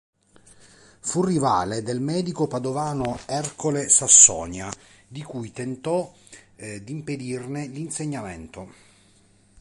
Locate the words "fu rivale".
1.01-1.83